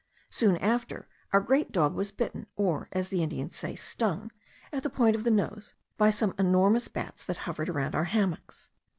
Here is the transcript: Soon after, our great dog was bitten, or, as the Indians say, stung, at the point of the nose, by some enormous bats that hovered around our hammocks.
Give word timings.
Soon 0.31 0.57
after, 0.57 1.07
our 1.31 1.39
great 1.39 1.71
dog 1.71 1.93
was 1.93 2.11
bitten, 2.11 2.47
or, 2.55 2.89
as 2.91 3.09
the 3.09 3.21
Indians 3.21 3.55
say, 3.55 3.75
stung, 3.75 4.31
at 4.73 4.81
the 4.81 4.89
point 4.89 5.15
of 5.15 5.23
the 5.25 5.29
nose, 5.29 5.75
by 5.95 6.09
some 6.09 6.33
enormous 6.39 6.87
bats 6.87 7.23
that 7.23 7.37
hovered 7.37 7.69
around 7.69 7.93
our 7.93 8.05
hammocks. 8.05 8.71